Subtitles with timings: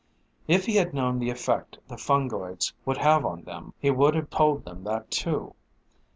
[0.47, 4.31] If he had known the effect the fungoids would have on them, he would have
[4.31, 5.53] told them that too.